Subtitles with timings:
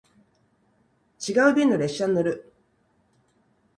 [1.23, 2.51] 違う便の列車に乗る